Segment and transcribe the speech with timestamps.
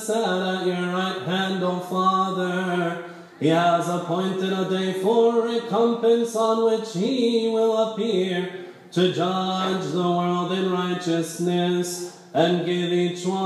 [0.00, 3.04] sat at your right hand, O Father.
[3.38, 10.02] He has appointed a day for recompense on which he will appear to judge the
[10.02, 13.40] world in righteousness and give each one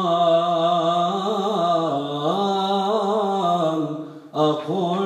[4.33, 5.04] according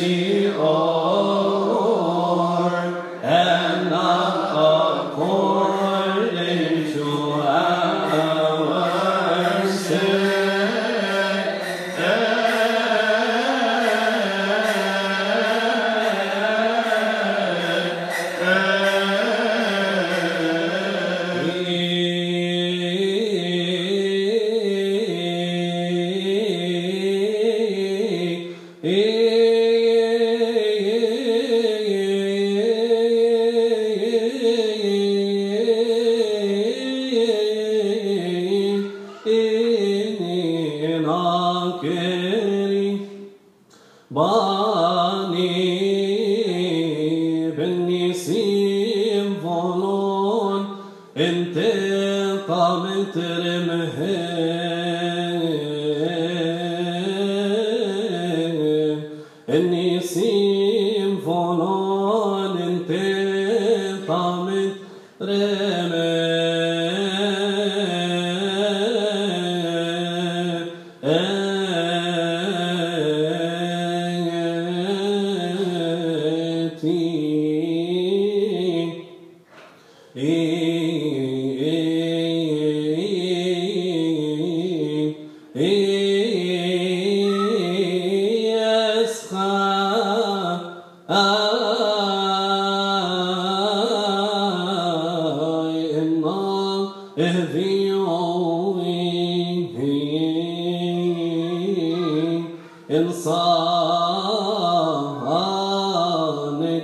[0.00, 0.39] mercy,
[52.82, 54.60] متر مهام
[59.48, 61.20] النسيم
[62.68, 62.90] انت
[64.08, 64.72] طامت
[65.22, 66.20] رمام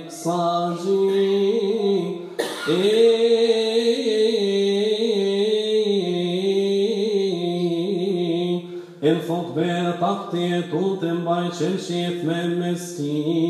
[0.05, 1.57] إقصاجي
[9.03, 13.47] الفوت برقبتي طول تنباي شمشي ثمان مسكيريون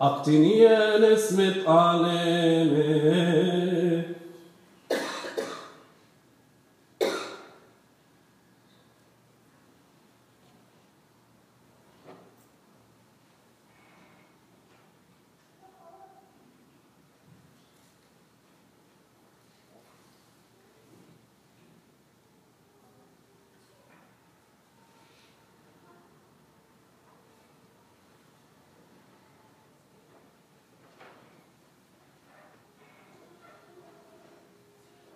[0.00, 0.66] أقتني
[0.96, 3.51] الاسم تعلمت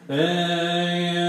[0.09, 1.22] Hey,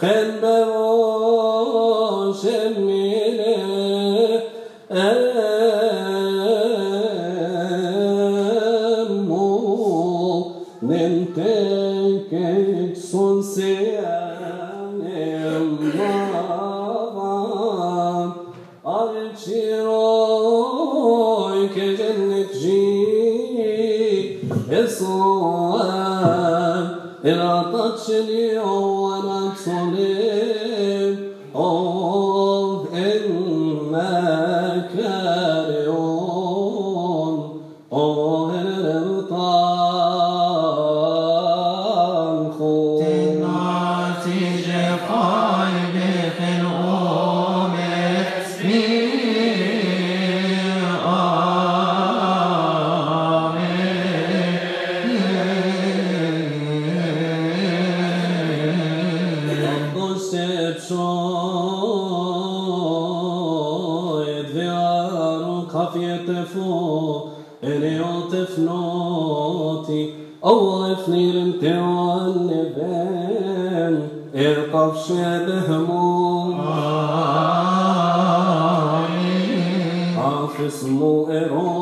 [0.00, 2.32] Chen bevo
[27.22, 31.14] Esoan Iratat sheli owanat solim
[68.48, 72.88] if naughty, oh if needn't تعلبان
[74.34, 76.52] ارقب شبه مو
[80.18, 81.78] عاف اسمه إيران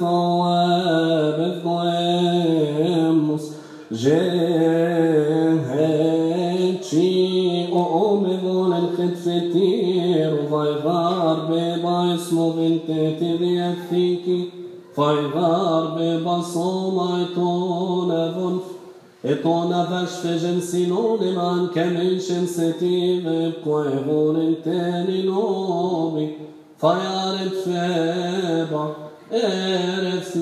[0.00, 3.44] ثواب الضامس
[3.92, 4.38] جهتشي
[7.72, 12.88] وأمضون الخدفتير ضيغار بيضا اسمه بنت
[13.20, 14.50] تذي الثيكي
[14.98, 18.62] ضيغار بيضا صوما يطون ظنف
[19.24, 26.28] يطونا فاش في جنسي نوني ما نكمل شمستي بقوي غون تاني نوبي
[26.80, 30.34] فيارد فابا feba Eretz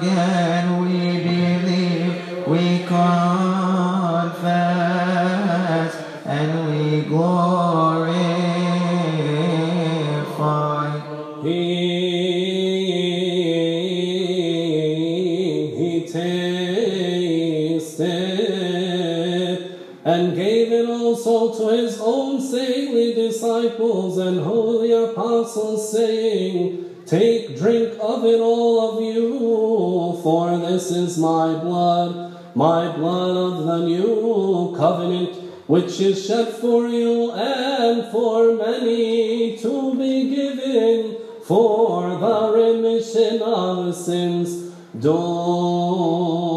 [0.00, 3.02] Again we believe, we confess,
[6.24, 8.12] and we glorify.
[11.42, 11.58] He,
[15.76, 17.18] he tasted
[20.04, 27.94] and gave it also to his own saintly disciples and holy apostles, saying, Take, drink
[28.02, 34.74] of it, all of you, for this is my blood, my blood of the new
[34.76, 35.34] covenant,
[35.66, 43.94] which is shed for you and for many to be given for the remission of
[43.94, 44.70] sins.
[45.00, 46.47] Do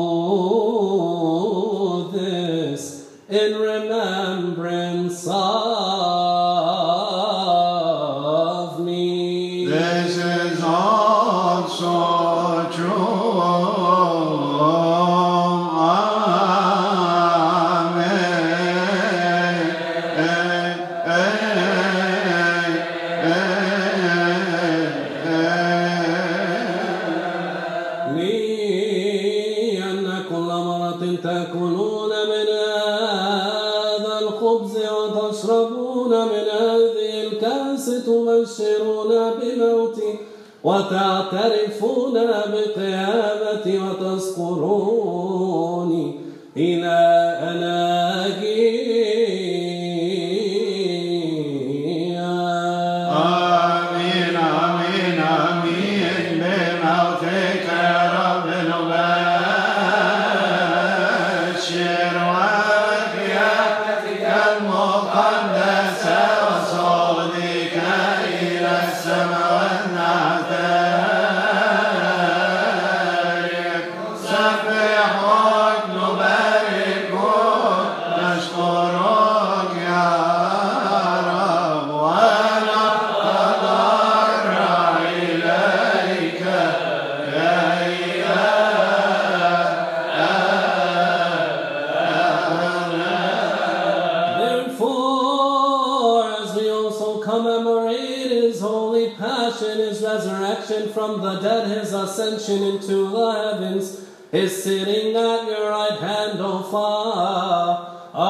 [34.42, 40.12] الخبز وتشربون من هذه الكأس تبشرون بموتي
[40.64, 45.26] وتعترفون بقيامتي وتذكروني
[46.58, 47.21] إلى
[100.94, 106.64] from the dead, his ascension into the heavens, his sitting at your right hand, O
[106.64, 108.22] Father,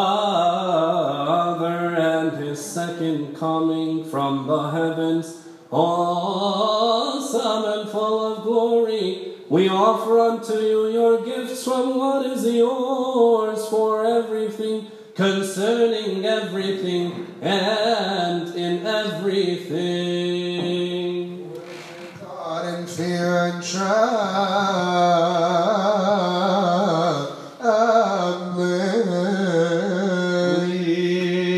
[1.95, 9.35] and his second coming from the heavens, awesome and full of glory.
[9.49, 12.90] We offer unto you your gifts from what is yours